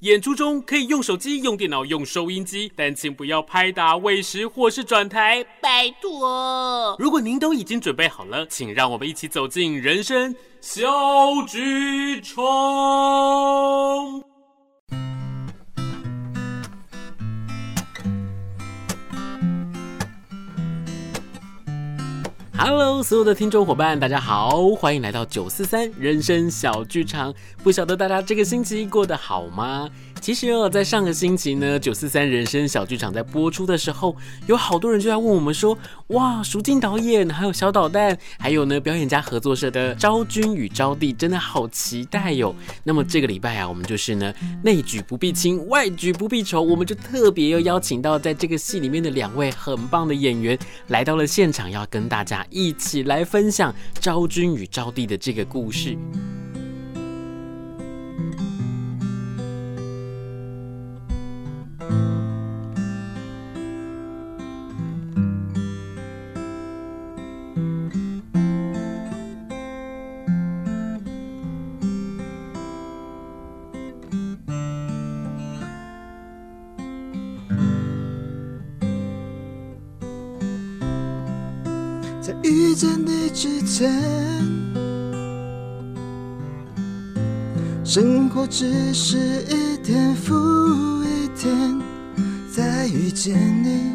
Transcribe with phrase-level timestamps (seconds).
[0.00, 6.94] 演出中可以用手机、用电脑、用收音机，但请不要拍打、喂食或是转台，拜托。
[7.00, 10.86] 如果您都已经准备好了，请让我们一起走进人生小
[11.48, 12.38] 剧场。
[22.60, 27.32] Hello，所有的听众伙伴，大家好，欢迎来到九四三人生小剧场。
[27.62, 29.88] 不晓得大家这个星期过得好吗？
[30.20, 34.14] 其实哦，在上个星期呢，九四三人生小剧场在播出的时候，
[34.46, 35.76] 有好多人就在问我们说
[36.08, 55.96] ：“哇，淑静导演，还有小导弹，还有呢表演家合作社的昭君与招娣，真的好期待哟。”那么这个礼拜啊，我们就是呢内举不避亲，外举不避仇，我们就特别又邀请到在这个戏里面的两位很棒的演员来到了现场，要跟大家一起来分享昭君与招娣的这个故事。
[83.40, 83.88] 之前，
[87.84, 90.34] 生活只是一天复
[91.04, 91.80] 一天。
[92.50, 93.92] 在遇见你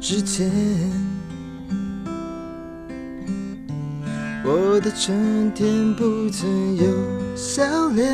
[0.00, 0.48] 之前，
[4.44, 6.84] 我的春天不曾有
[7.34, 8.08] 笑脸。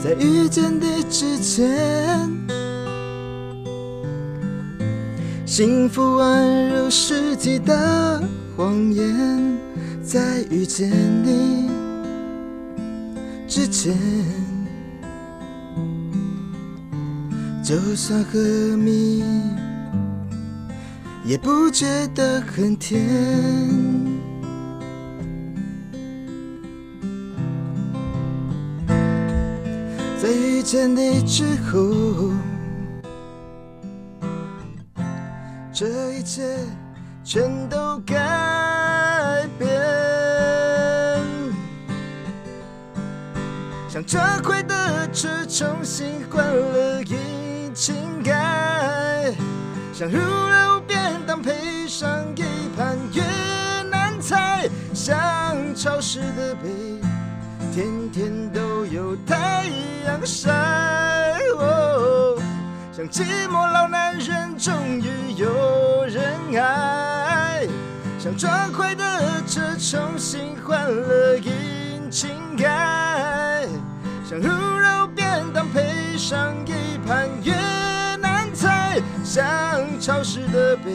[0.00, 2.41] 在遇见你之前。
[5.54, 8.26] 幸福宛如世纪的
[8.56, 9.58] 谎言，
[10.02, 10.90] 在遇见
[11.22, 11.68] 你
[13.46, 13.94] 之前，
[17.62, 18.38] 就算喝
[18.78, 19.22] 蜜，
[21.22, 23.06] 也不觉得很甜。
[30.18, 32.32] 在遇见你之后。
[36.34, 36.56] 这一切
[37.22, 39.68] 全都改变，
[43.86, 49.30] 像这回的车重新换了引擎盖，
[49.92, 52.42] 像入了便当配上一
[52.78, 53.22] 盘越
[53.90, 55.14] 南菜，像
[55.74, 56.70] 潮湿的背，
[57.74, 59.66] 天天都有太
[60.06, 60.50] 阳晒。
[63.02, 66.22] 像寂寞老男人终于有人
[66.56, 67.66] 爱，
[68.16, 73.66] 像撞坏的车重新换了引擎盖，
[74.24, 77.52] 像卤肉便当配上一盘越
[78.20, 79.44] 南菜，像
[79.98, 80.92] 潮湿的背，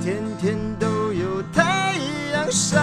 [0.00, 1.94] 天天都有太
[2.32, 2.78] 阳晒。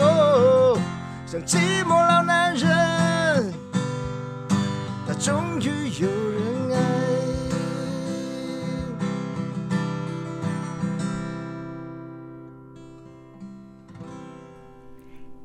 [0.00, 0.76] 哦，
[1.24, 3.54] 像寂寞老男人，
[5.06, 6.61] 他终于有人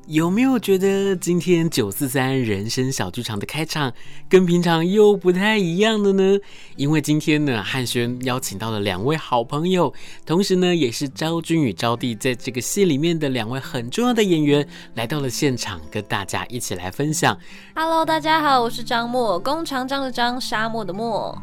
[0.08, 3.92] 有没有觉得今天九四三人生小剧场的开场
[4.26, 6.38] 跟平常又不太一样的呢？
[6.76, 9.92] 因为今天呢，汉轩邀请到了两位好朋友，
[10.24, 17.36] 同时呢，也是昭君与招娣在这个戏里面的两位很重要的演员，来到了现场，跟大家一起来分享。
[17.74, 21.36] Hello，大家好，我是张默，弓长张的张，沙漠的漠。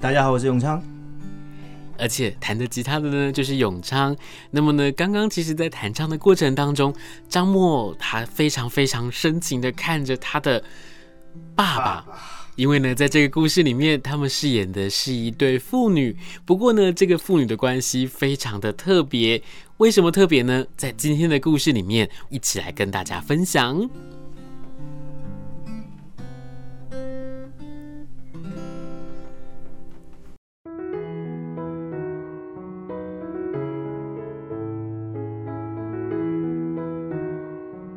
[0.00, 0.82] 大家好，我是永昌。
[1.98, 4.16] 而且弹的吉他的呢，就是永昌。
[4.50, 6.94] 那么呢，刚刚其实，在弹唱的过程当中，
[7.28, 10.62] 张默他非常非常深情的看着他的
[11.54, 12.06] 爸爸，
[12.56, 16.16] 因为呢，在这个故事里面，他们饰演的是一对父女。
[16.44, 19.42] 不过呢，这个父女的关系非常的特别。
[19.78, 20.64] 为什么特别呢？
[20.76, 23.88] 在今天的故事里面，一起来跟大家分享。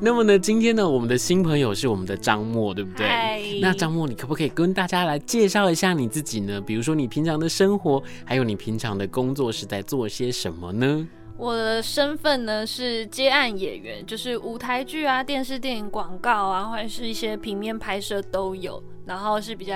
[0.02, 3.08] 那么呢，今天呢，我们的新朋友是我们的张默，对不对？
[3.08, 6.60] 嗨那张默，你可不可以跟大家来介绍一下你自己呢？
[6.60, 11.08] 比如说你平常的生活，还有你平常的工作是在做些什么呢？
[11.38, 19.76] 我的身份呢是接案演员，就是舞台剧啊、电视、电影、广告啊，或者是一些平面拍摄都有，然后是比较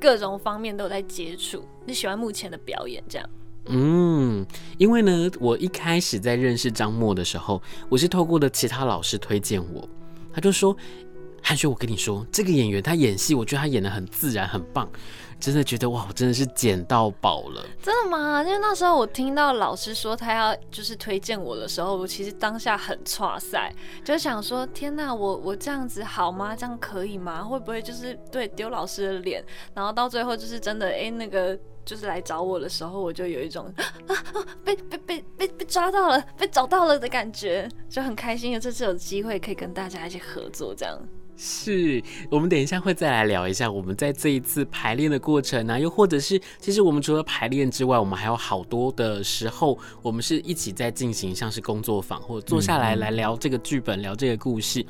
[0.00, 1.64] 各种方面都有在接触。
[1.84, 3.28] 你喜欢目前的表演这样？
[3.68, 4.46] 嗯，
[4.78, 9.88] 因为呢，我一开始在认识张默的时候，我是透过的其他老师推荐我，
[10.32, 10.76] 他就说
[11.42, 14.88] ：“汉轩，我跟你说，这个演员他演戏，我觉得他演得很自然，很棒。”
[15.38, 17.62] 真的觉得哇，我真的是捡到宝了！
[17.82, 18.42] 真的吗？
[18.42, 23.70] 因为那时候我听到老师说他要就是推荐我的时候，我其实当下很挫塞，
[24.02, 26.56] 就想说天哪，我我这样子好吗？
[26.56, 27.44] 这样可以吗？
[27.44, 29.44] 会不会就是对丢老师的脸？
[29.74, 31.54] 然后到最后就是真的哎、那个
[31.86, 40.98] 就是来找我的时候，我就有一种啊啊 被被被被被抓到了，被找到了的感觉，就很开心，有这次有机会可以跟大家一起合作这样。
[41.38, 54.84] 是我们等一下会再来聊一下我们在这一次排练的过程啊，又或者是其实我们除了排练之外，我们还有好多的时候，我们是一起在进行像是工作坊或者坐下来来聊这个剧本，聊这个故事。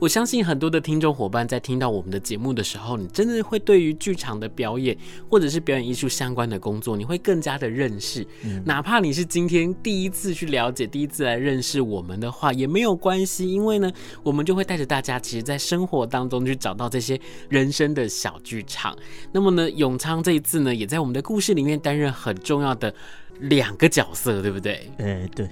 [0.00, 4.96] 我相信很多的听众伙伴在听到我们的节目的时候，你真的会对于剧场的表演
[5.28, 8.24] 或者是表演艺术相关的工作，你会更加的认识。
[8.44, 8.62] 嗯。
[8.64, 13.90] 哪怕你是今天第一次去了解、第一次来认识我们的话，也没有关系，因为呢，
[14.22, 18.96] 我们就会带着大家，其实在生活当中去找到这些人生的小剧场。
[19.32, 22.94] 那么呢，永昌这一次呢，也在我们的故事里面担任很重要的
[23.40, 24.88] 两个角色，对不对？
[24.98, 25.48] 哎、欸，对。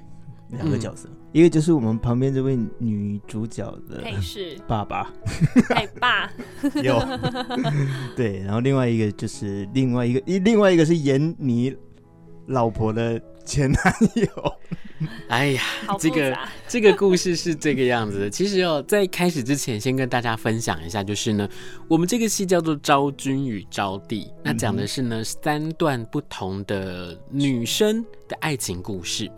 [0.50, 4.02] 两个角色，嗯、一个就是我们旁边这位女主角的
[4.66, 5.12] 爸爸，
[5.68, 6.32] 哎爸，
[6.82, 6.98] 有
[8.16, 11.76] 对，然后另外一个就是另外一个一另外一个是演你
[12.46, 14.26] 老婆的前男友。
[15.28, 15.62] 哎呀，
[16.00, 18.30] 这个这个故事是这个样子的。
[18.30, 21.46] 其实哦，在开始之前，先跟大家分享一下，就是呢，
[21.86, 29.30] 我们这个戏叫做《昭君与招娣》，那讲的是呢三段不同的女生的爱情故事。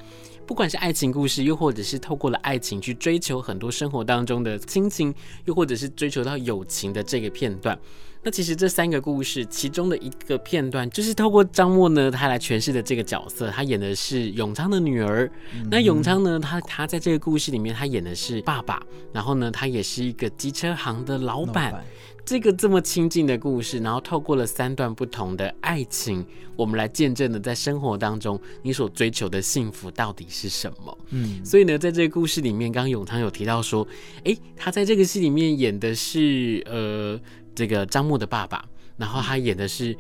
[0.48, 5.14] 不管是爱情故事，又或者是透过了爱情去追求很多生活当中的亲情，
[5.44, 7.78] 又或者是追求到友情的这个片段。
[8.22, 15.30] 那其实这三个故事，其中的一个片段，就是透过张默呢，他来诠释的这个角色，他演的是永昌的女儿。
[15.54, 21.84] 嗯、那永昌呢，他他在这个故事里面，他演的是爸爸，然后呢，他也是一个机车行的老板。
[22.28, 26.22] 这个这么亲近的故事，然后透过了三段不同的爱情，
[26.56, 30.98] 我们来见证了在生活当中你所追求的幸福到底是什么？
[31.08, 33.88] 嗯，所以呢，在这个故事里面，刚刚永昌有提到说，
[34.24, 37.18] 诶，他在这个戏里面演的是呃
[37.54, 38.62] 这个张默的爸爸，
[38.98, 39.96] 然后他演的是。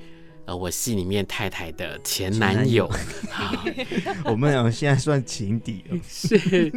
[0.48, 2.90] 呃，我戏里面太太的前男友，
[4.24, 5.98] 我们俩现在算情敌了。
[6.08, 6.72] 是，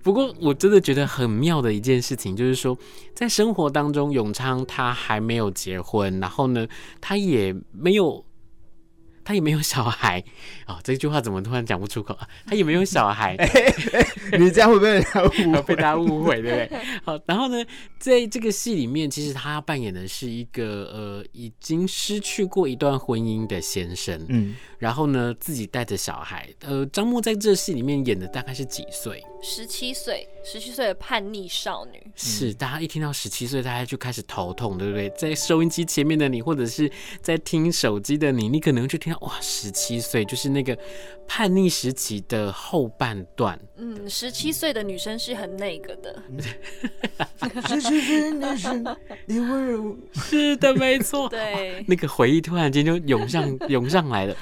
[0.00, 2.78] 不过我真的觉得很妙的一件事情，就是说，
[3.14, 6.68] 在生活当中，永昌他还没有结婚，然后呢，
[7.00, 8.24] 他也没有。
[9.26, 10.22] 他也没有小孩
[10.68, 12.28] 哦，这句话怎么突然讲不出口啊？
[12.46, 13.44] 他也没有小孩，欸
[14.30, 15.62] 欸、你这样会被人家误会？
[15.66, 16.80] 被大家误会，对不对？
[17.04, 17.64] 好，然后呢，
[17.98, 29.20] 在这个戏里面，其实他扮演的是一个呃，已经失去过一段婚姻的先生，嗯，然后呢，自己带着小孩，呃，张默在这戏里面演的大概是几岁？
[29.42, 32.10] 十七岁，十七岁的叛逆少女。
[32.14, 35.10] 是，大家一听到十七岁，大家就开始头痛，对不对？
[35.10, 36.90] 在收音机前面的你，或者是
[37.20, 39.15] 在听手机的你，你可能就听到。
[39.20, 40.76] 哇，十七岁就是那个
[41.26, 43.58] 叛逆时期的后半段。
[43.76, 46.22] 嗯，十七岁的女生是很那个的。
[47.68, 48.96] 十七岁的女生，
[49.26, 49.96] 你温柔。
[50.14, 51.28] 是的，没错。
[51.28, 54.36] 对，那个回忆突然间就涌上涌上来了。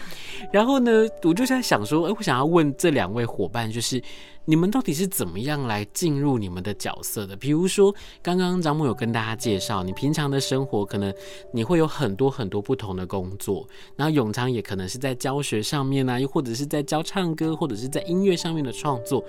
[0.52, 4.02] 然后呢，我就在想说，哎、我想要问这两位伙伴，就是。
[4.46, 7.34] 你们到底是怎么样来进入你们的角色的？
[7.34, 11.10] 比如说，刚刚张默有跟大家介绍，你平常的生活可能
[11.50, 19.24] 你会有很多很多不同的工作，然后永昌也可能是在教学上面啊，又或者是在教唱歌，或者是在音乐上面的创作。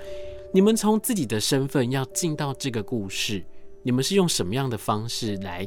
[0.52, 3.42] 你们从自己的身份要进到这个故事，
[3.84, 5.66] 你们是用什么样的方式来？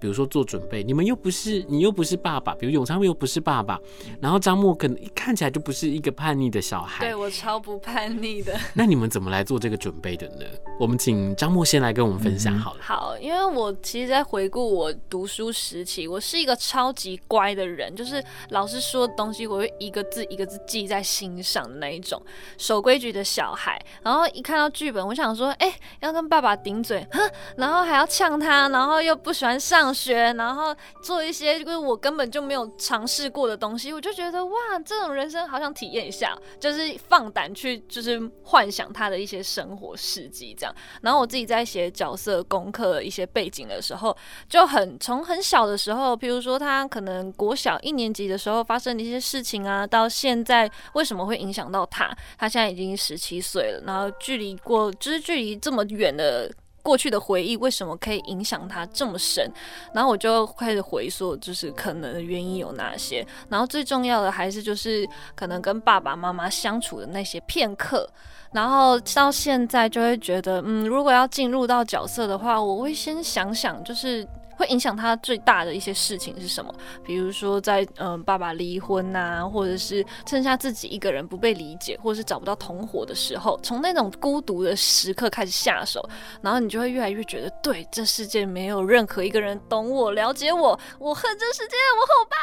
[0.00, 3.78] 比如说做准备，你们又不是，你又不是爸爸，比如永昌又不是爸爸，
[4.20, 7.04] 然后张默可能一看起来就不是一个叛逆的小孩。
[7.04, 8.58] 对，我超不叛逆的。
[8.74, 10.46] 那你们怎么来做这个准备的呢？
[10.78, 12.80] 我们请张默先来跟我们分享好了。
[12.80, 22.20] 嗯、好，因为我其实，在回顾我读书时期，我是一个超级乖的人，就是老师说的东西，我会一个字一个字记在心上的那一种
[22.56, 23.78] 守规矩的小孩。
[24.02, 27.20] 然后一看到剧本，我想说，哎、欸，要跟爸爸顶嘴，哼，
[27.56, 29.89] 然后还要呛他，然后又不喜欢上。
[29.92, 34.52] 学，然后做一些就是我根本就没有尝试过的东西，我就觉得哇，
[34.84, 40.74] 这种人生好想体验一下，就是放胆去就是幻想他的一些生活事迹这样。
[41.02, 44.16] 然后我自己在写角色功课一些背景的时候，
[44.48, 52.16] 就很从很小的时候，譬如说他可能国小一年级的时候发生的一些事情啊，到现在为什么会影响到他？
[52.38, 56.50] 他现在已经十七岁了，然后距离过就是距离这么远的。
[56.82, 59.50] 过去的回忆为什么可以影响他这么深？
[59.92, 63.26] 然后我就开始回溯，就是可能原因有哪些。
[63.48, 68.08] 然后最重要的还是就是可能跟爸爸妈妈相处的那些片刻。
[68.52, 74.26] 然后到现在就会觉得，嗯，如果要进入到角色的话，我会先想想，就是。
[74.60, 76.72] 会影响他最大的一些事情是什么？
[77.02, 86.06] 比如说在嗯、爸爸离婚呐，或者是剩下自己一个人不被理解，或者是找不到同伙的时候，从那种孤独的时刻开始下手，
[86.42, 92.36] 然后你就会越来越觉得，对，这世界没有任何一个人懂我、了解我，我恨这世界，我恨我爸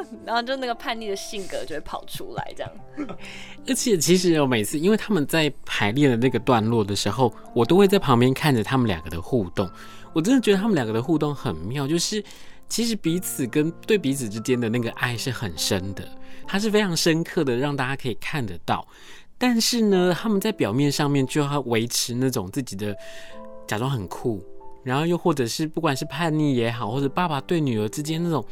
[0.00, 0.08] 呀！
[0.24, 2.72] 然后就那个叛逆的性格就会跑出来，这样。
[3.68, 9.68] 而且其实我每次，因为他们在排练的那个段落的时候，我都会在旁边看着他们两个的互动。
[10.14, 12.24] 我真的觉得他们两个的互动很妙，就是
[12.68, 16.08] 其实彼此跟对彼此之间的那个爱是很深的，
[16.46, 18.86] 它是非常深刻的，让大家可以看得到。
[19.36, 22.96] 但是呢，他们在表面上面就要维持那种自己的
[23.66, 24.42] 假装很酷，
[24.84, 28.42] 然后又或者是不管是叛逆也好，或者爸爸对女儿之间那种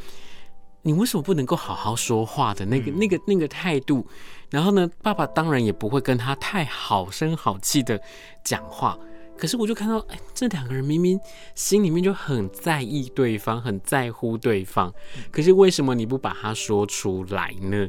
[0.82, 4.04] 你为什么不能够好好说话的那个、那个、那个态度。
[4.50, 7.98] 然后呢，爸爸当然也不会跟他太好声好气的
[8.44, 8.98] 讲话。
[9.42, 11.18] 可是我就看到，哎，这两个人明明
[11.56, 14.94] 心里面就很在意对方，很在乎对方，
[15.32, 17.88] 可是为什么你不把它说出来呢？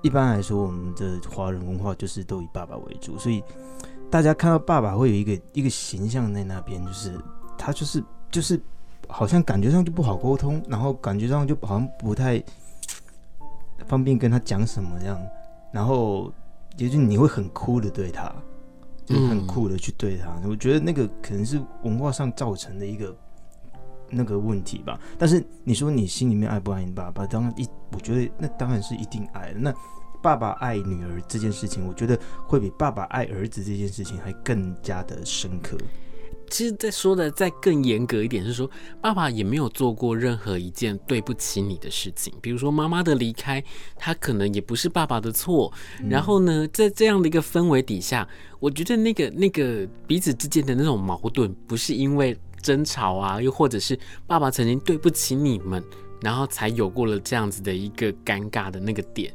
[0.00, 3.44] 一般来说，我们的华人文化就是都以爸爸为主，所以
[4.10, 7.12] 大家看到爸爸会有一个一个形象在那边，就是
[7.58, 8.58] 他就是就是
[9.08, 12.42] 好像感觉上就不好沟通，然后感觉上就好像不太
[13.86, 15.22] 方便跟他讲什么这样，
[15.70, 16.32] 然后
[16.78, 18.34] 也就你会很哭的对他。
[19.04, 23.16] 就是很酷的去对他，嗯，我觉得那个可能是文化上造成的一个
[24.08, 24.98] 那个问题吧。
[25.18, 27.26] 但是你说你心里面爱不爱你爸爸？
[27.26, 29.58] 当然一，我觉得那当然是一定爱的。
[29.58, 29.74] 那
[30.22, 35.76] 爸爸爱女儿这件事情，我觉得会比爸爸爱儿子这件事情还更加的深刻。
[36.52, 42.30] 其实，再说的再更严格一点，是说爸爸也没有做过任何一件对不起你的事情。
[42.42, 43.64] 比如说妈妈的离开，
[43.96, 45.72] 他可能也不是爸爸的错。
[46.10, 48.28] 然后呢，在这样的一个氛围底下，
[48.60, 55.82] 我觉得那个那个彼此之间的那种矛盾，不是因为争吵啊，又或者是爸爸曾经对不起你们，
[56.20, 59.32] 然后才有过了这样子的一个尴尬的那个点。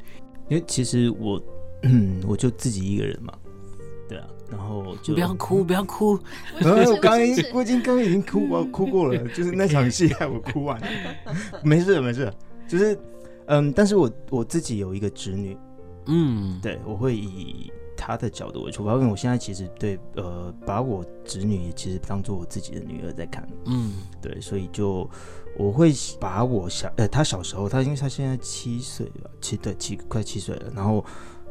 [0.49, 1.41] 因为其实我，
[1.81, 3.33] 嗯， 我就自己一个人嘛。
[4.49, 6.17] 然后就不要哭，不要哭。
[6.59, 7.19] 然后 我刚刚
[7.53, 10.87] 我已经刚刚已经哭，我哭过了， 就是那场戏害我哭完了。
[11.63, 12.31] 没事没事，
[12.67, 12.97] 就是
[13.47, 15.57] 嗯，但是我我自己有一个侄女，
[16.05, 25.09] 嗯，对，我会以她的角度为出发，因为我现在其实对呃，把我侄女其实当做我自己的女儿在看，嗯，对，所以就
[25.57, 31.03] 我会把我小呃，她小时候，她因为她现在七岁了，七对七快七岁了，然后。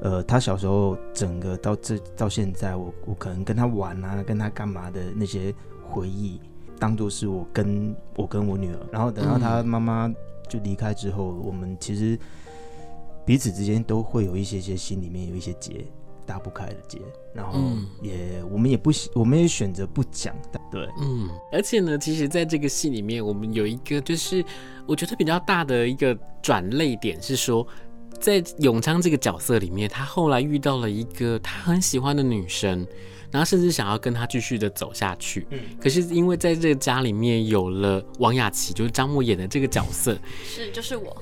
[0.02, 5.54] 呃，他小时候整个到这到现在，我我可能跟他玩啊，跟他干嘛的那些
[5.88, 6.38] 回忆，
[6.78, 8.78] 当做是我跟我跟我女儿。
[8.92, 10.12] 然后等到他妈妈
[10.48, 12.18] 就离开之后，嗯，我们其实
[13.24, 15.82] 彼此之间都会有一些些心里面有一些结
[16.26, 16.98] 打不开的结，
[17.32, 17.58] 然后
[18.02, 20.36] 也，嗯，我们也不我们也选择不讲。
[20.70, 24.44] 对，嗯，而且呢，其实在这个戏里面，我们有一个就是
[24.86, 27.66] 我觉得比较大的一个转泪点是说。
[28.20, 32.86] 在永昌这个角色里面，他后来遇到了一个他很喜欢的女生，
[33.30, 35.46] 然后甚至想要跟他继续的走下去。
[35.50, 41.16] 嗯，可是因为在这个家里面有了王雅琪，就是张默演的这个角色，是就是我。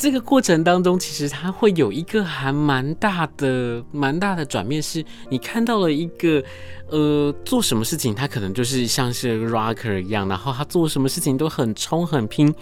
[0.00, 6.40] 这个过程当中，其实他会有一个还蛮大的、蛮大的转变，是你看到了一个，
[6.88, 12.54] 呃，做什么事情他可能就是像是 rocker 一样，然后他做什么事情都很冲很拼，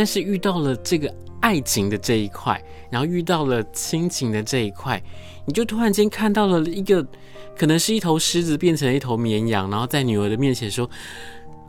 [0.00, 1.14] 但是遇到了这个。
[1.42, 5.02] 爱情的这一块，然后遇到了亲情的这一块，
[5.46, 7.02] 你就突然间看到了一个，
[7.56, 10.88] 可能是一头狮子变成了一头绵羊，然后在女儿的面前说：“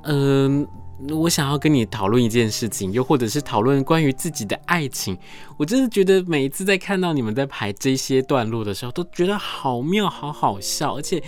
[0.03, 0.67] 嗯、
[1.09, 5.17] 我想要跟你讨论一件事情，又或者是讨论关于自己的爱情。”
[5.55, 11.23] 我真的觉得每一次在看到你们在排这些段落的时候，都觉得好妙，好好笑，而且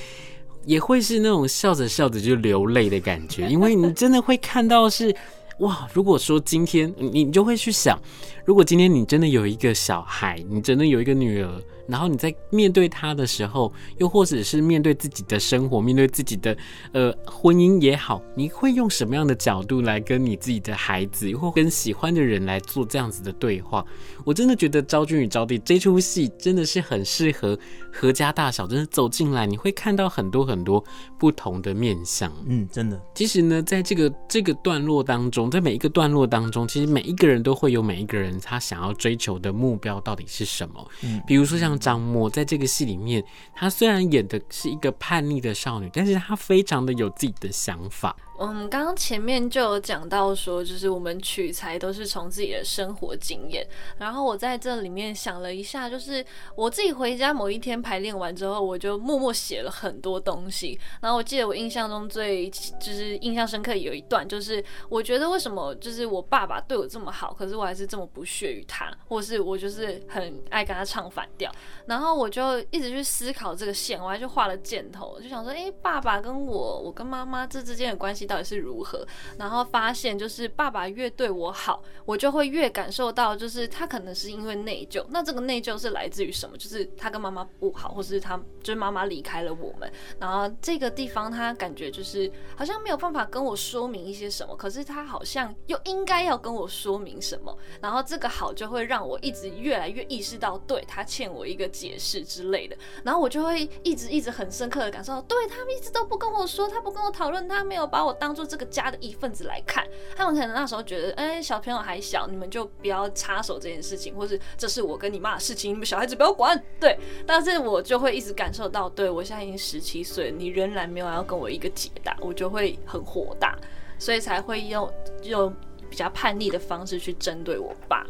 [0.66, 5.16] 也会是那种笑着笑着就流泪的感觉，因为你真的会看到是。
[5.60, 5.88] 哇！
[5.94, 8.00] 如果说今天你你就会去想，
[8.46, 16.56] 如果今天你真的有一个小孩，你真的有一个女儿，然后你在面对他的时候，又或者是面对自己的生活，面对自己的
[16.94, 23.86] 呃婚姻也好，你会用什么样的角度来跟你自己的孩子，或跟喜欢的人来做这样子的对话？
[24.24, 27.58] 我真的觉得《昭君与昭帝》这出戏真的是很适合
[27.92, 30.84] 合家大小，真的走进来你会看到很多很多
[31.20, 32.32] 不同的面相。
[32.48, 33.02] 嗯，真的。
[33.14, 40.88] 其实呢，在这个这个段落当中，在每一个段落当中，其实每一个人都会有每一个人他想要追求的目标到底是什么。
[41.04, 48.16] 嗯，比如说像张默在这个戏里面，她虽然演的是一个叛逆的少女，但是她非常的有自己的想法。
[48.40, 53.66] 嗯，刚刚前面就有讲到说，就是我们取材都是从自己的生活经验。
[53.98, 56.26] 然后我在这里面想了一下，就是
[56.56, 60.80] 我自己回家某一天排练完之后，我就默默写了很多东西。
[61.02, 71.52] 然后我记得我印象中最就是印象深刻有一段，就是我觉得为什么就是我爸爸对我这么好，可是我还是这么不屑于他，或是我就是很爱跟他唱反调。
[71.86, 79.06] 然后我就一直去思考这个线，我还去画了箭头，就想说，哎，爸爸跟我，我跟妈妈这之间的关系到底是如何？
[79.38, 85.04] 然后发现，就是爸爸越对我好，我就会越感受到，就是他可能是因为内疚。
[85.10, 86.58] 那这个内疚是来自于什么？
[86.58, 89.92] 就是他跟妈妈不好，或是他就是妈妈离开了我们。
[90.20, 97.56] 然后这个地方，他感觉就是好像没有办法跟我说明一些什么，可是他好像又应该要跟我说明什么。
[97.82, 102.78] 然后这个好就会让我一直越来越意识到，对，他欠我一个解释之类的。
[103.04, 108.13] 然后我就会一直一直很深刻的感受到，对，他们一直都不跟我说，他不跟我讨论，他没有把我。
[108.14, 116.62] 当做这个家的一份子来看，他们可能那时候觉得，哎、欸，小朋友还小，你们就不要插手这件事情，或是这是我跟你妈的事情，你们小孩子不要管。
[116.80, 123.58] 对，但是我就会一直感受到，对，我现在已经十七岁，你仍然没有要跟我一个解答，我就会很火大，
[123.98, 124.92] 所以才会用
[125.24, 125.54] 用
[125.90, 128.06] 比较叛逆的方式去针对我爸。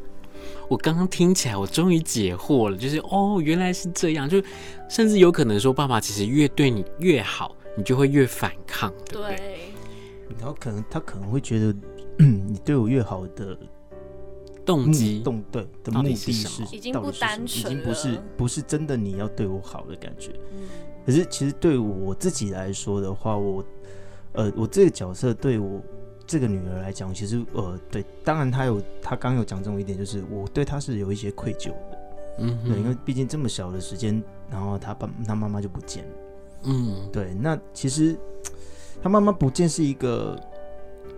[0.67, 4.41] 我刚刚听起来，我终于解惑了，就是哦，原来是这样，就
[4.89, 9.35] 甚至有可能说，爸爸其实越对你越好，你就会越反抗，对不对？
[9.37, 9.52] 对
[10.39, 11.75] 然后可能他可能会觉得，
[12.19, 13.57] 嗯， 你对我越好的
[14.65, 20.31] 动机动对的目的是已经不单纯，已经不是不是真的你要对我好的感觉。
[21.05, 23.63] 可是其实对我自己来说的话，我
[24.31, 25.81] 呃我这个角色对我
[26.25, 31.99] 这个女儿来讲，其实呃对，当然她有她刚有讲这么一点，就是我对她是有一些愧疚的。
[32.39, 36.11] 嗯，对，因为毕竟这么小的时间，然后她爸她妈妈就不见了。
[36.63, 38.17] 嗯，对，那其实。
[39.03, 40.39] 他妈妈不见是一个，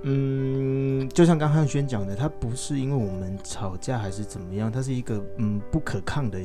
[0.01, 6.39] 嗯，就像刚汉轩讲的，他不是因为我们吵架还是怎么样，他是一个嗯不可抗的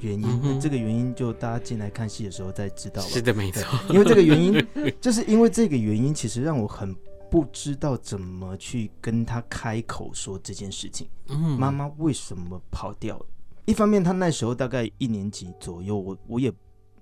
[0.00, 0.60] 原因。
[0.60, 3.08] 这个原因就大家进来看戏的时候再知道吧。
[3.08, 3.62] 是的，没错。
[3.88, 4.62] 因为这个原因，
[5.00, 6.94] 就是因为这个原因，其实让我很
[7.30, 11.08] 不知道怎么去跟他开口说这件事情。
[11.30, 13.26] 嗯，妈妈为什么跑掉了？
[13.64, 16.52] 一方面，他那时候大概一年级左右，我我也。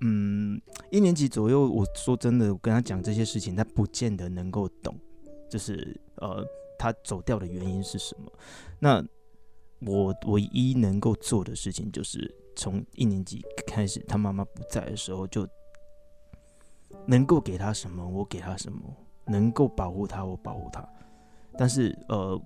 [0.01, 0.61] 嗯，
[0.91, 4.99] 一年级左右，我说真的，我跟他讲这些事情，他不见得能够懂，
[5.49, 6.45] 就是呃，
[6.79, 8.33] 他走掉的原因是什么。
[8.79, 9.05] 那
[9.81, 15.47] 我唯一能够做的事情，就是从一年级开始，他妈妈不在的时候，就
[17.07, 18.81] 能够给他什么，我给他什么，
[19.27, 20.87] 能够保护他，我保护他。
[21.59, 22.41] 但是呃，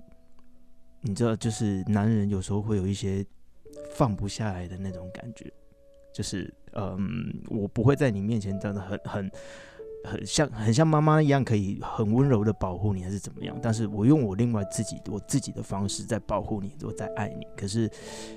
[1.03, 3.25] 你知道，就是男人有时候会有一些
[3.93, 5.53] 放不下来的那种感觉。
[6.13, 9.31] 就是，嗯，我不会在你面前真的很很
[10.05, 13.57] 很像很像妈妈一样，可以很温柔的保护你，还是怎么样？
[13.63, 17.47] 但是我用我另外自己我自己的方式在保护你，我在爱你。
[17.57, 17.91] 可是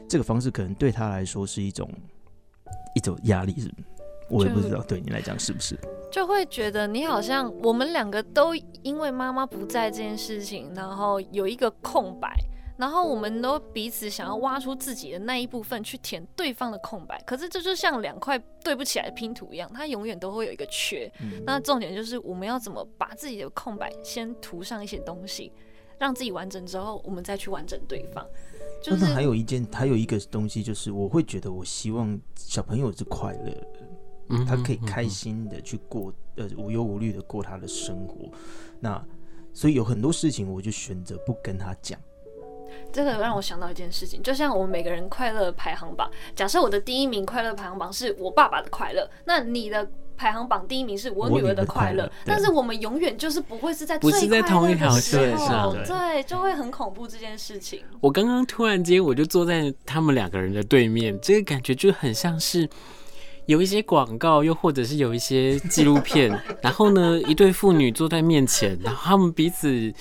[0.07, 1.89] 这个方式可能对他来说是一种
[2.95, 3.69] 一种压力，是
[4.29, 5.77] 我也不知道对你来讲是不是？
[6.11, 12.33] 就会觉得你好像我们两个都因为妈妈不在这件事情，然后有一个空白。
[12.77, 21.11] 然后我们都彼此想要挖出自己的那一部分去填对方的空白，可是这就像两块对不起来的拼图一样，它永远都会有一个缺。
[21.19, 21.41] 嗯。
[21.45, 25.51] 那重点就是我们要怎么把自己的空白先涂上一些东西，
[25.97, 28.25] 让自己完整之后，我们再去完整对方。
[28.79, 33.67] 就是还有一件，还有一个东西就是，我会觉得我希望小朋友是快乐的，
[34.29, 38.29] 嗯，他可以开心的去过，呃，无忧无虑的过他的生活。
[38.79, 39.03] 那
[39.51, 41.99] 所以有很多事情，我就选择不跟他讲。
[42.91, 54.09] 这个让我想到一件事情，就像我们每个人快乐排行榜，假设我的第一名快乐排行榜是我爸爸的快乐，那你的排行榜第一名是我女儿的快乐，但是我们永远就是不会是在同
[54.69, 57.81] 一条线上，对，就会很恐怖这件事情。
[57.99, 62.67] 我刚刚突然间我就坐在他们两个人的对面，这个感觉就很像是
[63.45, 66.29] 有一些广告，又或者是有一些纪录片，
[66.63, 69.93] 然后呢，一对父女坐在面前，然后他们彼此。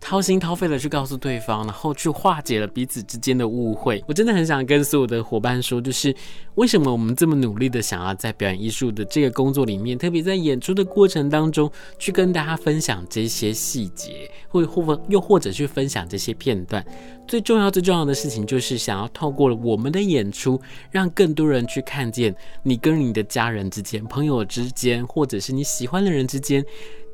[0.00, 4.02] 掏心掏肺的去告诉对方，然后去化解了彼此之间的误会。
[4.08, 6.14] 我真的很想跟所有的伙伴说，就是
[6.54, 16.84] 为什么我们这么努力的想要在表演艺术的这个工作里面，特别在演出的过程当中，去跟大家分享这些细节，或或又或者去分享这些片段。
[17.28, 20.60] 最重要、最重要的事情就是想要透过了我们的演出，
[20.90, 22.34] 让更多人去看见
[22.64, 26.64] 你跟你的家人之间、朋友之间，或者是你喜欢的人之间。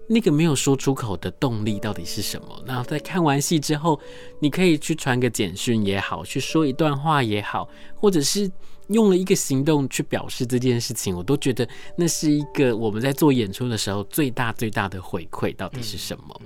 [0.08, 2.62] 那个没有说出口的动力到底是什么？
[2.64, 3.98] 然后在看完戏之后，
[4.38, 8.50] 你可以去传个简讯也好，去说一段话也好，或者是
[8.88, 16.40] 用了一个行动去表示这件事情，我都觉得那是一个我们在做演出的时候最大最大的回馈到底是什么？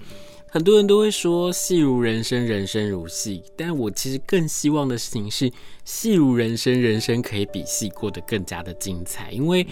[0.50, 5.52] 很多人都会说戏如人生，人生如戏，但我其实更希望的事情是
[5.84, 9.66] 戏如人生，人生可以比戏过得更加的精彩，因为。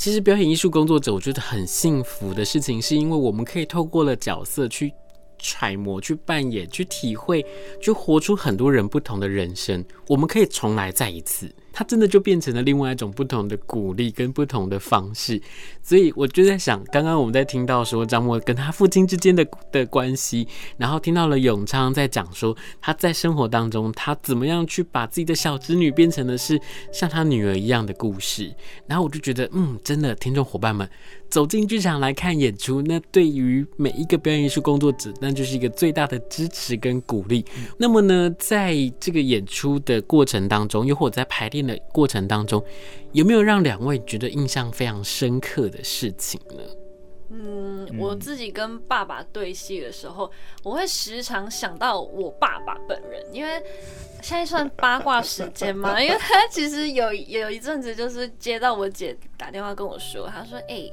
[0.00, 4.90] 其实表演艺术工作者，我觉得很幸福的事情，是因为我们可以透过了角色去
[5.38, 7.44] 揣摩、去扮演、去体会、
[7.82, 9.84] 去活出很多人不同的人生。
[10.08, 11.54] 我们可以重来再一次。
[11.80, 15.40] 它真的就变成了另外一种不同的鼓励跟不同的方式，
[15.82, 26.60] 所以我就在想，刚刚我们在听到说张默跟他父亲之间的的关系，然后听到了永昌在讲说他在生活当中他怎么样去把自己的小侄女变成的是
[26.92, 28.52] 像他女儿一样的故事，
[28.86, 30.86] 然后我就觉得，嗯，真的，听众伙伴们。
[31.30, 37.44] 走进剧场来看演出，那对于每一个表演艺术工作者，那就是一个最大的支持跟鼓励。
[37.78, 42.64] 那么呢，在这个演出的过程当中，又或者在排练的过程当中，
[43.12, 46.62] 有没有让两位觉得印象非常深刻的事情呢？
[47.32, 50.30] 嗯，我自己跟爸爸对戏的时候，
[50.64, 53.62] 我会时常想到我爸爸本人，因为。
[54.22, 55.96] 现在算八卦时间嘛？
[56.04, 60.92] 因为他其实有有一阵子就是接到我姐打电话跟我说，他说：“哎、欸，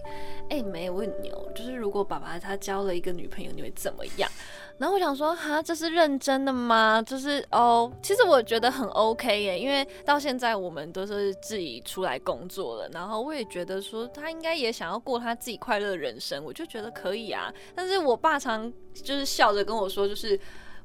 [0.50, 4.32] 哎、欸，没问你哦，就是如果爸爸他交了一个女朋友，你会怎么样？”
[4.78, 7.02] 然后我想说：“哈，这是认真的吗？
[7.02, 17.52] 就是哦，其实我觉得很 OK 耶，因为到现在我们都是自己出来工作了，然后我也觉得说他应该也想要过他自己快乐的人生，我就觉得可以啊。
[17.76, 20.40] 但是我爸常就是笑着跟我说，就是。”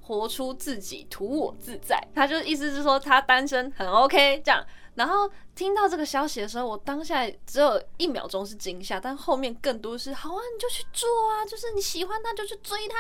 [0.05, 1.96] 活出自己，图我自在。
[2.12, 4.61] 他就意思是说，他单身很 OK 这样。
[4.96, 12.96] 然后听到这个消息的时候，我当下只有一秒钟是惊吓，但后面更多是好啊，你就去做啊，就是你喜欢他就去追他，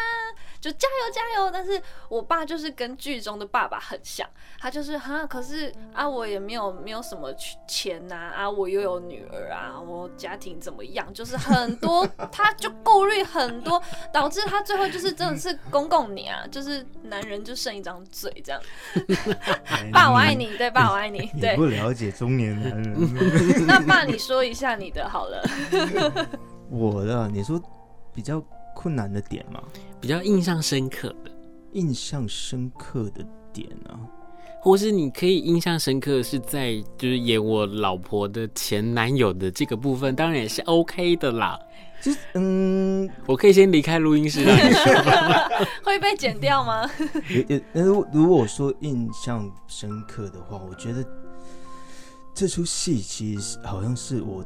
[0.60, 1.50] 就加油加油。
[1.50, 7.32] 但是我爸就是跟剧中的爸爸很像，他就是哈，可是啊，我也没有没有什么
[7.66, 18.60] 钱呐，啊，我又有女儿啊，我家庭怎么样，就是很多，他就顾虑很多，导致他最后就是真的是公公你啊，就是男人就剩一张嘴这样。
[19.90, 21.56] 爸我爱你，对，爸我爱你，对。
[21.56, 22.94] 不了解中年男人
[23.66, 25.42] 那爸，你说一下你的好了。
[26.70, 27.60] 我的，你说
[28.14, 28.42] 比较
[28.74, 29.62] 困难的点吗？
[30.00, 31.30] 比较印象深刻的，
[31.72, 33.94] 印象深刻的点啊，
[34.60, 41.58] 或是你可以印象深刻是在就是演我老婆的前男友的这个部分，当然也是 OK 的啦。
[42.00, 44.44] 就是嗯，我可以先离开录音室，
[45.84, 46.90] 会被剪掉吗？
[47.28, 51.04] 也也，如如果说印象深刻的话，我觉得。
[52.34, 54.44] 这出戏其实好像是我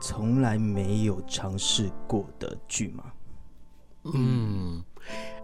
[0.00, 3.04] 从来没有尝试过的剧嘛。
[4.04, 4.82] 嗯，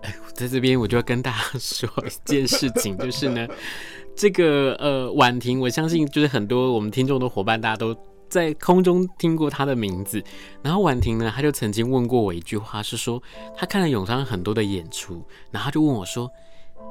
[0.03, 3.47] 哎，在这边我就要跟大家说一件事情，就是呢，
[4.17, 7.95] 这个呃婉婷，我相信就是很多我们听众的伙伴，大家都
[8.31, 10.25] 在空中听过她的名字。
[10.63, 13.23] 然后婉婷呢，她就曾经问过我一句话，是说
[13.55, 16.31] 她看了永昌很多的演出，然后她就问我说，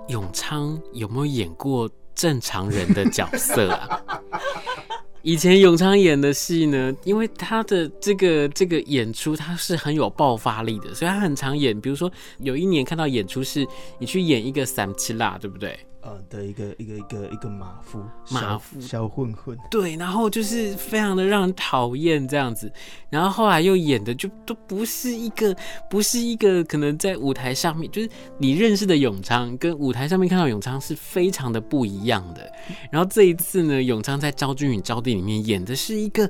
[0.09, 4.01] 永昌有没有演过正常人的角色啊？
[5.25, 11.81] 以前永昌演的戏呢，因为他的这个这个演出，他是很有爆发力的，所以他很常演。
[11.81, 13.65] 比如说有一年看到演出是，
[13.97, 15.79] 你去演一个三七辣，对不对？
[16.01, 22.71] 呃的一个一个一个一个马夫，马夫小混混，对，然后就是非常的让人讨厌这样子，
[23.09, 25.55] 然后后来又演的就都不是一个，
[25.89, 32.51] 不是一个可能在舞台上面，就是你认识的永昌跟舞台上面看到永昌是非常的不一样的。
[32.91, 36.29] 然后这一次呢，永昌在《昭君与招娣》里面演的是一个。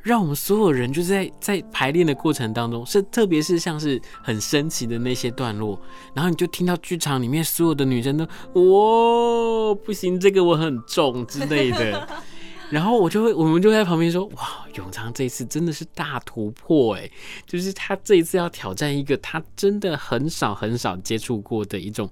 [0.00, 5.78] 让我们所有人就是在在排练的过程当中，是特别是像是很神奇的那些段落，
[6.14, 12.08] 然后你就听到剧场里面所有的女生都哇不行，这个我很重之类的，
[12.70, 17.10] 然后我就会我们就会在旁边说哇，永昌这一次真的是大突破哎，
[17.44, 22.08] 就是他这一次要挑战一个他真的很少很少接触过的一种。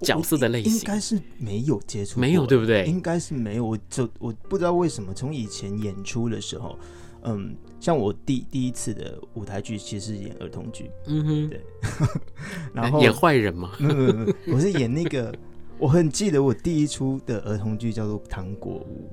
[0.00, 2.84] 角色的类型应该是没有接触，没有对不对？
[2.86, 3.64] 应该是没有。
[3.64, 6.78] 我就我不知道为什么从以前演出的时候，
[7.22, 11.60] 嗯，像我第第一次的舞台剧其实是演儿童剧，嗯哼，对，
[12.72, 13.72] 然后演坏人吗？
[13.78, 15.34] 没有没有没有，我是演那个，
[15.78, 19.10] 我很记得我第一出的儿童剧叫做《糖果屋》，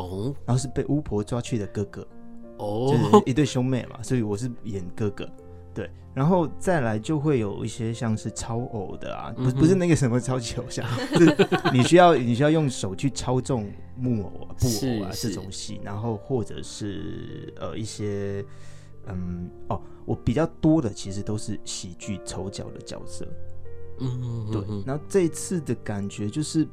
[0.00, 2.06] 哦，然后是被巫婆抓去的哥哥，
[2.58, 5.28] 哦，就是一对兄妹嘛，所以我是演哥哥。
[5.78, 18.44] 对，然后再来就会有一些像是超偶的啊，不不是那个什么超级偶像，是你需要你需要用手去操纵木偶啊、布偶啊这种戏，然后或者是呃一些
[19.06, 23.24] 嗯哦，我比较多的其实都是喜剧丑角的角色，
[24.00, 26.66] 嗯嗯对，然后这一次的感觉就是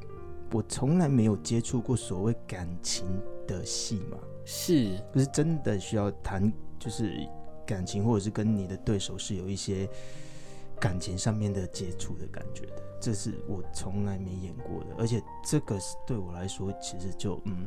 [0.52, 3.06] 我从来没有接触过所谓感情
[3.46, 7.16] 的戏嘛，是不是真的需要谈就是？
[7.66, 9.88] 感情，或者是跟你的对手是有一些
[10.80, 17.66] 感情上面的接触的感觉的，这是我从来没演过的，而且这个是对我来说，其实就嗯，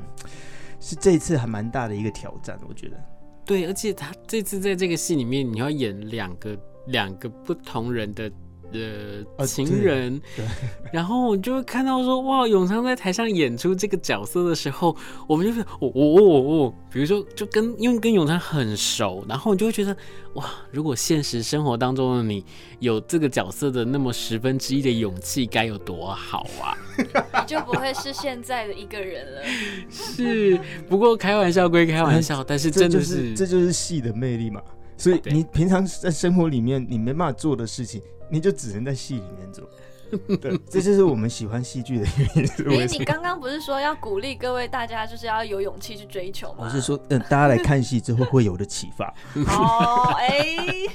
[0.80, 2.96] 是这次还蛮大的一个挑战，我觉得。
[3.44, 8.30] 对，而且他这次在这个戏里面，你要演两个两个不同人的。
[8.70, 10.44] 呃，情人，对，
[10.92, 14.94] 然后我就会看到说，哇，永昌在台上演出这个角色的时候，
[15.26, 19.96] 我们就是，我我我我，比如说，就跟因为跟永昌很熟，然后你就会觉得，
[20.34, 22.44] 哇，如果现实生活当中的你
[22.78, 26.76] 有这个角色的那么十分之一的勇气，该有多好啊！
[26.98, 29.40] 你 就不会是现在的一个人了。
[29.88, 34.60] 是，不过开玩笑归开玩笑，但是真的是，这就是戏的魅力嘛。
[34.98, 38.02] 所以你平常在生活里面你没办法做的事情。
[38.30, 39.68] 你就只能在戏里面做，
[40.36, 42.80] 对，这就是我们喜欢戏剧的原因。
[42.80, 46.58] 哎、欸，你刚刚不是说要鼓励各位大家，就是要有勇气去追求吗？
[46.60, 49.12] 我是说，嗯，大家来看戏之后会有的启发。
[49.48, 50.90] 哦，哎、欸，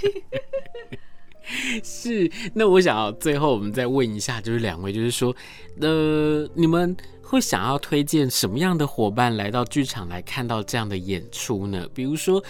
[1.84, 2.32] 是。
[2.54, 5.36] 那我想要最后我们再问一下，就是两位，就是说，
[5.82, 11.88] 呃，你们会想要推荐什么样的伙伴来到剧场来看到这样的演出呢？
[11.94, 12.44] 比如说。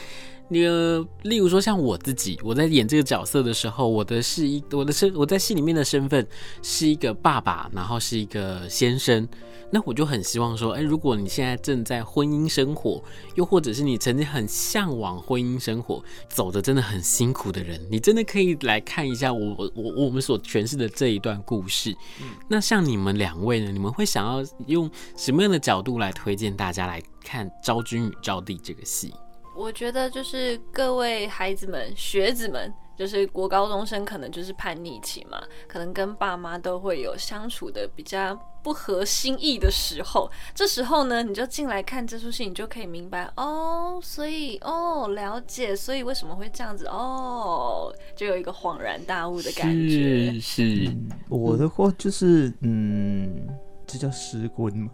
[0.50, 6.28] 那个，例如说像我自己，我在演这个角色的时候，我的是一我的身我在戏里面的身份
[6.62, 9.28] 是一个爸爸，然后是一个先生。
[9.72, 13.04] 那我就很希望说，哎，如果你现在正在婚姻生活，
[13.34, 21.90] 又或者是你曾经很向往婚姻生活，走的真的很辛苦的人，你真的可以来看一下我我我们所诠释的这一段故事。
[22.22, 22.28] 嗯。
[22.48, 29.12] 那像你们两位呢，你们会想要用什么样的角度来推荐大家来看《昭君与昭帝》这个戏？
[29.56, 40.30] 我觉得就是各位孩子们、学子们，就是国高中生，可能就是叛逆期嘛，可能跟爸妈都会有相处的比较不合心意的时候。
[40.56, 50.34] 这时候呢，你就进来看这出戏，你就可以明白哦，所以哦，了解，所以为什么会这样子哦，就有一个恍然大悟的感觉。
[50.34, 53.48] 是，是，嗯，我的话就是嗯。
[53.86, 54.92] 这叫失婚吗？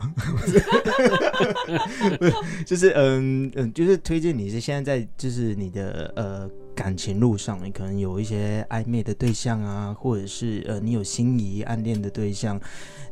[2.66, 12.60] 就是嗯嗯，就是推荐你是现在在就是你的呃感情路上，你可能有一些暧昧的对象啊，或者是呃你有心仪暗恋的对象，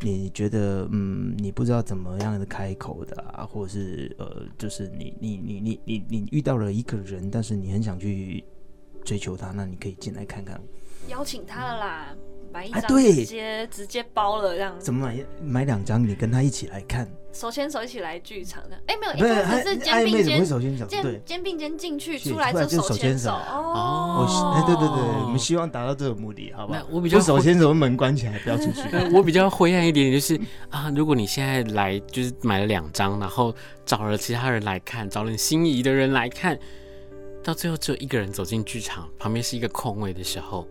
[0.01, 8.43] 你觉得嗯你不知道怎么样的开口的啊，或者是呃就是你你你你你你遇到了一个人，但是你很想去
[9.05, 10.59] 追求他，那你可以进来看看，
[11.07, 12.15] 邀请他了啦。
[12.57, 15.23] 买一张直接、啊、直接包了这样子，怎么买？
[15.39, 18.75] 买两张，你跟他一起来看，手牵手一起来剧场的。
[18.87, 23.29] 哎、欸，没有，一开始是肩并肩，手牵手，肩肩并肩进去，出来就手牵手。
[23.29, 26.81] 哦，哎，对对对，我们希望达到这个目的，好不好？
[26.89, 28.81] 我比较手牵手，门关起来，不要出去。
[29.13, 30.39] 我比较灰暗一点，就是
[30.71, 33.53] 啊，如果你现在来，就是买了两张，然后
[33.85, 36.57] 找了其他人来看，找了你心仪的人来看，
[37.43, 40.67] 到最后只有一个人走进剧场，旁边是一个空位的时候。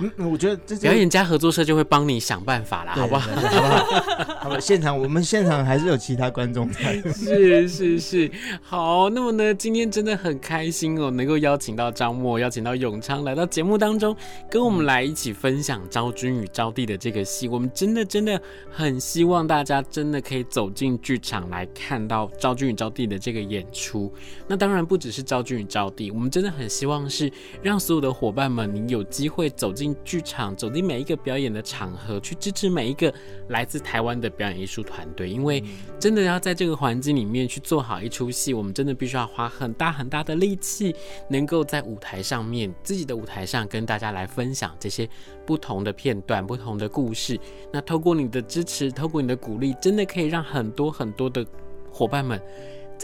[0.00, 3.30] 嗯，我觉得这表演家合作社就会帮你想办法啦，好不好？
[3.30, 4.34] 好不好？
[4.44, 7.00] 好吧，现场我们现场还是有其他观众在。
[7.12, 8.30] 是是是，
[8.62, 14.16] 好，那么呢，今天真的很开心哦，能够邀请到张默，邀请到永昌来到节目当中，
[14.50, 17.46] 跟我们来一起分享《昭君与昭帝》的这个戏。
[17.48, 24.12] 我们真的真的很希望大家真的可以走进剧场来看到《昭君与昭帝》的这个演出。
[24.48, 27.30] 那当然不只是《昭君与昭帝》，我们真的很希望是
[27.62, 29.94] 让所有的伙伴们，你有机会走进。
[30.04, 33.12] 剧场，走进每一个表演的场合，去支持每一个
[33.48, 35.28] 来自台湾的表演艺术团队。
[35.28, 35.62] 因为
[35.98, 40.94] 真的要在这个环境里面去做好一出戏，我们真的必须要花很大很大的力气，
[41.28, 45.08] 能够在舞台上面，自己的舞台上跟大家来分享这些
[45.46, 47.38] 不同的片段、不同的故事。
[47.72, 51.44] 那透过你的支持，透过你的鼓励，真的可以让很多很多的
[51.90, 52.40] 伙伴们。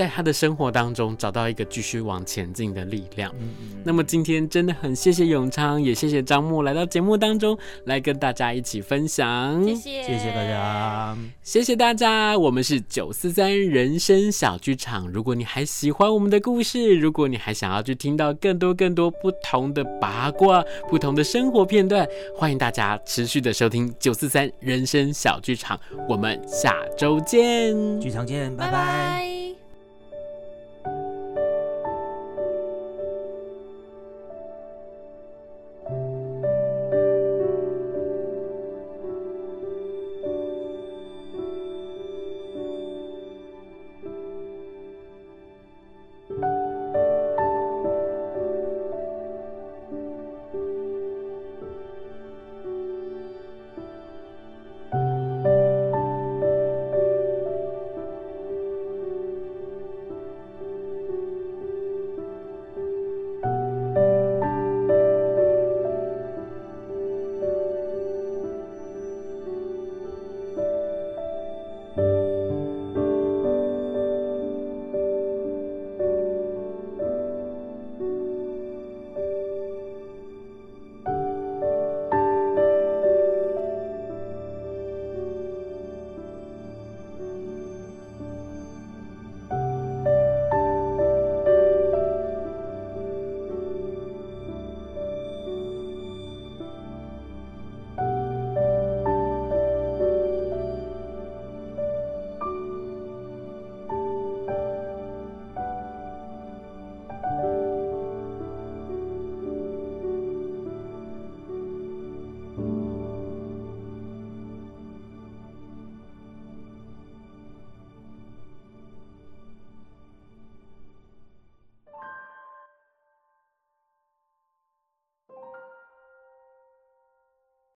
[0.01, 3.31] 在他的生活当中找到一个继续往前进的力量。
[3.39, 3.83] 嗯嗯。
[3.85, 9.63] 那么今天真的很谢谢永昌，也谢谢张木来到节目当中来跟大家一起分享。
[9.63, 12.39] 谢谢，谢谢大家，谢谢大家。
[12.39, 15.07] 我们是九四三人生小剧场。
[15.13, 25.79] 如果你还喜欢我们的故事，如果你还想要去听到更多更多不同的八卦、不同的生活片段，欢迎大家持续的收听九四三人生小剧场。
[26.09, 28.71] 我们下周见，剧场见，拜拜。
[28.71, 29.39] 拜拜。